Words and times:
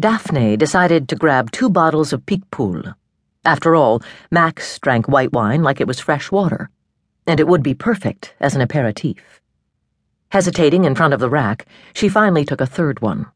Daphne 0.00 0.56
decided 0.56 1.08
to 1.08 1.16
grab 1.16 1.50
two 1.50 1.68
bottles 1.68 2.12
of 2.12 2.24
Picpoul. 2.26 2.94
After 3.44 3.74
all, 3.74 4.02
Max 4.30 4.78
drank 4.78 5.06
white 5.06 5.32
wine 5.32 5.62
like 5.62 5.80
it 5.80 5.86
was 5.86 6.00
fresh 6.00 6.30
water, 6.30 6.70
and 7.26 7.38
it 7.38 7.46
would 7.46 7.62
be 7.62 7.74
perfect 7.74 8.34
as 8.40 8.54
an 8.54 8.62
aperitif. 8.62 9.40
Hesitating 10.30 10.84
in 10.84 10.94
front 10.94 11.12
of 11.12 11.20
the 11.20 11.28
rack, 11.28 11.66
she 11.92 12.08
finally 12.08 12.44
took 12.44 12.60
a 12.60 12.66
third 12.66 13.00
one. 13.02 13.26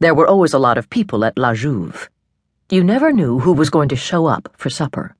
There 0.00 0.14
were 0.14 0.26
always 0.26 0.54
a 0.54 0.58
lot 0.58 0.78
of 0.78 0.90
people 0.90 1.24
at 1.24 1.38
La 1.38 1.52
Jouve. 1.52 2.08
You 2.70 2.82
never 2.82 3.12
knew 3.12 3.40
who 3.40 3.52
was 3.52 3.70
going 3.70 3.90
to 3.90 3.96
show 3.96 4.26
up 4.26 4.48
for 4.56 4.70
supper. 4.70 5.14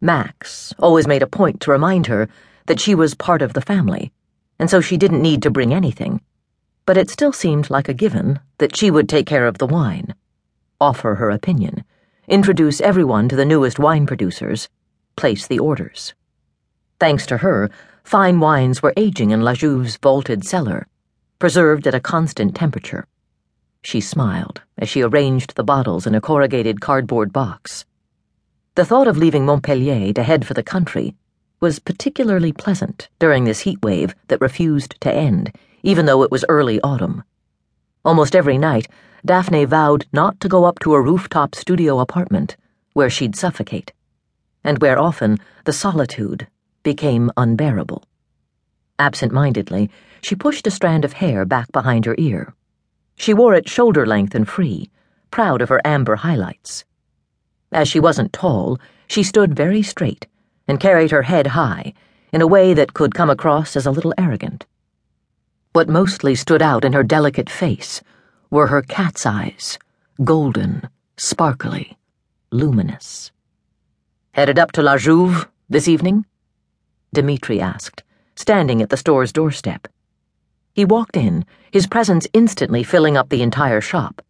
Max 0.00 0.74
always 0.78 1.06
made 1.06 1.22
a 1.22 1.26
point 1.26 1.60
to 1.62 1.70
remind 1.70 2.06
her 2.06 2.28
that 2.66 2.80
she 2.80 2.94
was 2.94 3.14
part 3.14 3.42
of 3.42 3.54
the 3.54 3.62
family, 3.62 4.12
and 4.58 4.68
so 4.68 4.80
she 4.80 4.96
didn't 4.96 5.22
need 5.22 5.42
to 5.42 5.50
bring 5.50 5.72
anything. 5.72 6.20
But 6.86 6.96
it 6.96 7.10
still 7.10 7.32
seemed 7.32 7.70
like 7.70 7.88
a 7.88 7.94
given 7.94 8.40
that 8.58 8.76
she 8.76 8.90
would 8.90 9.08
take 9.08 9.26
care 9.26 9.46
of 9.46 9.58
the 9.58 9.66
wine, 9.66 10.14
offer 10.80 11.16
her 11.16 11.30
opinion, 11.30 11.84
introduce 12.26 12.80
everyone 12.80 13.28
to 13.28 13.36
the 13.36 13.44
newest 13.44 13.78
wine 13.78 14.06
producers, 14.06 14.68
place 15.16 15.46
the 15.46 15.58
orders. 15.58 16.14
Thanks 16.98 17.26
to 17.26 17.38
her, 17.38 17.70
fine 18.04 18.40
wines 18.40 18.82
were 18.82 18.94
aging 18.96 19.30
in 19.30 19.42
La 19.42 19.54
Jouve's 19.54 19.96
vaulted 19.96 20.44
cellar, 20.44 20.86
preserved 21.38 21.86
at 21.86 21.94
a 21.94 22.00
constant 22.00 22.54
temperature. 22.54 23.06
She 23.82 24.00
smiled 24.00 24.60
as 24.76 24.88
she 24.88 25.02
arranged 25.02 25.56
the 25.56 25.64
bottles 25.64 26.06
in 26.06 26.14
a 26.14 26.20
corrugated 26.20 26.80
cardboard 26.80 27.32
box. 27.32 27.84
The 28.74 28.84
thought 28.84 29.08
of 29.08 29.16
leaving 29.16 29.46
Montpellier 29.46 30.12
to 30.12 30.22
head 30.22 30.46
for 30.46 30.54
the 30.54 30.62
country 30.62 31.14
was 31.60 31.78
particularly 31.78 32.52
pleasant 32.52 33.08
during 33.18 33.44
this 33.44 33.60
heat 33.60 33.82
wave 33.82 34.14
that 34.28 34.40
refused 34.40 34.98
to 35.00 35.12
end, 35.12 35.54
even 35.82 36.06
though 36.06 36.22
it 36.22 36.30
was 36.30 36.44
early 36.48 36.80
autumn. 36.80 37.22
Almost 38.02 38.34
every 38.34 38.56
night, 38.56 38.88
Daphne 39.26 39.66
vowed 39.66 40.06
not 40.10 40.40
to 40.40 40.48
go 40.48 40.64
up 40.64 40.78
to 40.78 40.94
a 40.94 41.00
rooftop 41.00 41.54
studio 41.54 42.00
apartment 42.00 42.56
where 42.94 43.10
she'd 43.10 43.36
suffocate, 43.36 43.92
and 44.64 44.80
where 44.80 44.98
often 44.98 45.38
the 45.64 45.72
solitude 45.72 46.48
became 46.82 47.30
unbearable. 47.36 48.04
Absent 48.98 49.32
mindedly, 49.32 49.90
she 50.22 50.34
pushed 50.34 50.66
a 50.66 50.70
strand 50.70 51.04
of 51.04 51.14
hair 51.14 51.44
back 51.44 51.70
behind 51.72 52.06
her 52.06 52.14
ear. 52.16 52.54
She 53.16 53.34
wore 53.34 53.54
it 53.54 53.68
shoulder 53.68 54.06
length 54.06 54.34
and 54.34 54.48
free, 54.48 54.90
proud 55.30 55.60
of 55.60 55.68
her 55.68 55.80
amber 55.84 56.16
highlights. 56.16 56.86
As 57.70 57.86
she 57.86 58.00
wasn't 58.00 58.32
tall, 58.32 58.78
she 59.06 59.22
stood 59.22 59.54
very 59.54 59.82
straight 59.82 60.26
and 60.70 60.78
carried 60.78 61.10
her 61.10 61.22
head 61.22 61.48
high 61.48 61.92
in 62.32 62.40
a 62.40 62.46
way 62.46 62.72
that 62.72 62.94
could 62.94 63.12
come 63.12 63.28
across 63.28 63.74
as 63.74 63.86
a 63.86 63.90
little 63.90 64.14
arrogant. 64.16 64.66
What 65.72 65.88
mostly 65.88 66.36
stood 66.36 66.62
out 66.62 66.84
in 66.84 66.92
her 66.92 67.02
delicate 67.02 67.50
face 67.50 68.00
were 68.50 68.68
her 68.68 68.80
cat's 68.80 69.26
eyes, 69.26 69.80
golden, 70.22 70.88
sparkly, 71.16 71.98
luminous. 72.52 73.32
Headed 74.30 74.60
up 74.60 74.70
to 74.72 74.82
La 74.82 74.96
Jouve 74.96 75.48
this 75.68 75.88
evening? 75.88 76.24
Dimitri 77.12 77.60
asked, 77.60 78.04
standing 78.36 78.80
at 78.80 78.90
the 78.90 78.96
store's 78.96 79.32
doorstep. 79.32 79.88
He 80.72 80.84
walked 80.84 81.16
in, 81.16 81.44
his 81.72 81.88
presence 81.88 82.28
instantly 82.32 82.84
filling 82.84 83.16
up 83.16 83.28
the 83.28 83.42
entire 83.42 83.80
shop. 83.80 84.22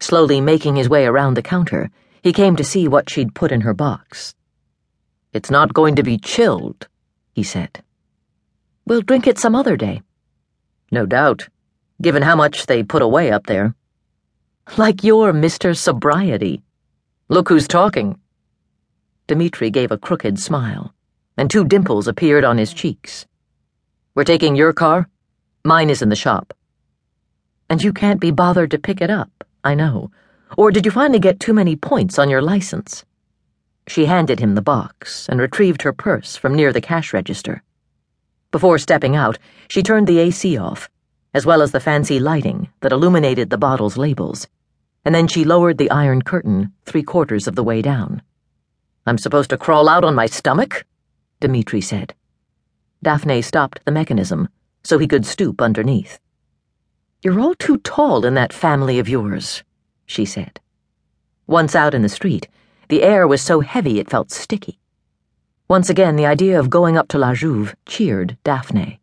Slowly 0.00 0.42
making 0.42 0.76
his 0.76 0.90
way 0.90 1.06
around 1.06 1.32
the 1.32 1.42
counter, 1.42 1.90
he 2.22 2.34
came 2.34 2.56
to 2.56 2.62
see 2.62 2.86
what 2.88 3.08
she'd 3.08 3.34
put 3.34 3.50
in 3.50 3.62
her 3.62 3.72
box. 3.72 4.34
It's 5.32 5.50
not 5.50 5.74
going 5.74 5.96
to 5.96 6.02
be 6.02 6.16
chilled, 6.16 6.88
he 7.32 7.42
said. 7.42 7.82
We'll 8.86 9.02
drink 9.02 9.26
it 9.26 9.38
some 9.38 9.54
other 9.54 9.76
day. 9.76 10.00
No 10.90 11.04
doubt, 11.04 11.48
given 12.00 12.22
how 12.22 12.34
much 12.34 12.66
they 12.66 12.82
put 12.82 13.02
away 13.02 13.30
up 13.30 13.46
there. 13.46 13.74
Like 14.78 15.04
you're 15.04 15.32
Mr. 15.32 15.76
Sobriety. 15.76 16.62
Look 17.28 17.50
who's 17.50 17.68
talking. 17.68 18.18
Dimitri 19.26 19.68
gave 19.68 19.92
a 19.92 19.98
crooked 19.98 20.38
smile, 20.38 20.94
and 21.36 21.50
two 21.50 21.64
dimples 21.64 22.08
appeared 22.08 22.44
on 22.44 22.56
his 22.56 22.72
cheeks. 22.72 23.26
We're 24.14 24.24
taking 24.24 24.56
your 24.56 24.72
car? 24.72 25.08
Mine 25.64 25.90
is 25.90 26.00
in 26.00 26.08
the 26.08 26.16
shop. 26.16 26.54
And 27.68 27.82
you 27.82 27.92
can't 27.92 28.20
be 28.20 28.30
bothered 28.30 28.70
to 28.70 28.78
pick 28.78 29.02
it 29.02 29.10
up, 29.10 29.44
I 29.62 29.74
know. 29.74 30.10
Or 30.56 30.70
did 30.70 30.86
you 30.86 30.90
finally 30.90 31.18
get 31.18 31.38
too 31.38 31.52
many 31.52 31.76
points 31.76 32.18
on 32.18 32.30
your 32.30 32.40
license? 32.40 33.04
She 33.88 34.04
handed 34.04 34.38
him 34.38 34.54
the 34.54 34.62
box 34.62 35.28
and 35.30 35.40
retrieved 35.40 35.82
her 35.82 35.94
purse 35.94 36.36
from 36.36 36.54
near 36.54 36.72
the 36.72 36.80
cash 36.80 37.14
register. 37.14 37.62
Before 38.50 38.78
stepping 38.78 39.16
out, 39.16 39.38
she 39.66 39.82
turned 39.82 40.06
the 40.06 40.18
AC 40.18 40.58
off, 40.58 40.90
as 41.32 41.46
well 41.46 41.62
as 41.62 41.72
the 41.72 41.80
fancy 41.80 42.20
lighting 42.20 42.68
that 42.80 42.92
illuminated 42.92 43.48
the 43.48 43.56
bottle's 43.56 43.96
labels, 43.96 44.46
and 45.06 45.14
then 45.14 45.26
she 45.26 45.42
lowered 45.42 45.78
the 45.78 45.90
iron 45.90 46.20
curtain 46.20 46.72
three 46.84 47.02
quarters 47.02 47.48
of 47.48 47.54
the 47.54 47.64
way 47.64 47.80
down. 47.80 48.20
I'm 49.06 49.16
supposed 49.16 49.48
to 49.50 49.58
crawl 49.58 49.88
out 49.88 50.04
on 50.04 50.14
my 50.14 50.26
stomach? 50.26 50.84
Dimitri 51.40 51.80
said. 51.80 52.14
Daphne 53.02 53.40
stopped 53.40 53.82
the 53.86 53.90
mechanism 53.90 54.50
so 54.84 54.98
he 54.98 55.08
could 55.08 55.24
stoop 55.24 55.62
underneath. 55.62 56.18
You're 57.22 57.40
all 57.40 57.54
too 57.54 57.78
tall 57.78 58.26
in 58.26 58.34
that 58.34 58.52
family 58.52 58.98
of 58.98 59.08
yours, 59.08 59.62
she 60.04 60.26
said. 60.26 60.60
Once 61.46 61.74
out 61.74 61.94
in 61.94 62.02
the 62.02 62.08
street, 62.08 62.48
the 62.88 63.02
air 63.02 63.26
was 63.26 63.42
so 63.42 63.60
heavy 63.60 63.98
it 63.98 64.10
felt 64.10 64.30
sticky. 64.30 64.78
Once 65.68 65.90
again, 65.90 66.16
the 66.16 66.26
idea 66.26 66.58
of 66.58 66.70
going 66.70 66.96
up 66.96 67.08
to 67.08 67.18
La 67.18 67.34
Jouve 67.34 67.74
cheered 67.84 68.38
Daphne. 68.44 69.00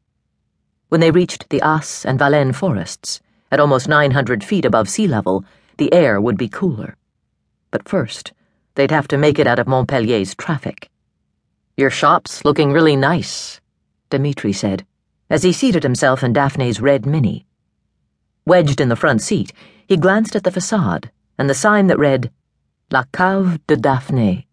When 0.89 1.01
they 1.01 1.11
reached 1.11 1.49
the 1.49 1.61
As 1.61 2.03
and 2.05 2.17
Valenne 2.17 2.53
forests, 2.53 3.21
at 3.51 3.59
almost 3.59 3.87
900 3.87 4.43
feet 4.43 4.65
above 4.65 4.89
sea 4.89 5.07
level, 5.07 5.45
the 5.77 5.93
air 5.93 6.19
would 6.19 6.37
be 6.37 6.49
cooler. 6.49 6.95
But 7.69 7.87
first, 7.87 8.33
they'd 8.73 8.91
have 8.91 9.07
to 9.09 9.17
make 9.17 9.37
it 9.37 9.45
out 9.45 9.59
of 9.59 9.67
Montpellier's 9.67 10.33
traffic. 10.33 10.89
Your 11.77 11.89
shop's 11.89 12.43
looking 12.43 12.71
really 12.71 12.95
nice, 12.95 13.59
Dimitri 14.09 14.53
said, 14.53 14.85
as 15.29 15.43
he 15.43 15.51
seated 15.51 15.83
himself 15.83 16.23
in 16.23 16.33
Daphne's 16.33 16.81
red 16.81 17.05
Mini. 17.05 17.45
Wedged 18.45 18.81
in 18.81 18.89
the 18.89 18.95
front 18.95 19.21
seat, 19.21 19.53
he 19.87 19.97
glanced 19.97 20.35
at 20.35 20.43
the 20.43 20.51
facade 20.51 21.11
and 21.37 21.49
the 21.49 21.53
sign 21.53 21.87
that 21.87 21.99
read, 21.99 22.31
La 22.91 23.03
Cave 23.11 23.59
de 23.65 23.75
Daphne, 23.75 24.45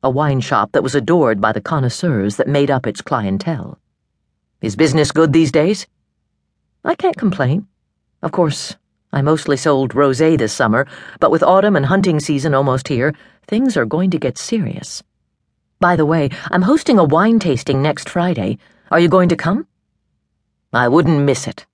a 0.00 0.08
wine 0.08 0.40
shop 0.40 0.70
that 0.70 0.84
was 0.84 0.94
adored 0.94 1.40
by 1.40 1.50
the 1.50 1.60
connoisseurs 1.60 2.36
that 2.36 2.46
made 2.46 2.70
up 2.70 2.86
its 2.86 3.02
clientele. 3.02 3.80
Is 4.62 4.76
business 4.76 5.10
good 5.10 5.32
these 5.32 5.50
days? 5.50 5.88
I 6.84 6.94
can't 6.94 7.16
complain. 7.16 7.66
Of 8.22 8.30
course, 8.30 8.76
I 9.12 9.22
mostly 9.22 9.56
sold 9.56 9.92
rosé 9.92 10.38
this 10.38 10.52
summer, 10.52 10.86
but 11.18 11.32
with 11.32 11.42
autumn 11.42 11.74
and 11.74 11.86
hunting 11.86 12.20
season 12.20 12.54
almost 12.54 12.86
here, 12.86 13.12
things 13.48 13.76
are 13.76 13.86
going 13.86 14.12
to 14.12 14.20
get 14.20 14.38
serious. 14.38 15.02
By 15.80 15.96
the 15.96 16.06
way, 16.06 16.30
I'm 16.52 16.62
hosting 16.62 16.96
a 16.96 17.02
wine 17.02 17.40
tasting 17.40 17.82
next 17.82 18.08
Friday. 18.08 18.58
Are 18.92 19.00
you 19.00 19.08
going 19.08 19.30
to 19.30 19.36
come? 19.36 19.66
I 20.72 20.86
wouldn't 20.86 21.24
miss 21.24 21.48
it. 21.48 21.66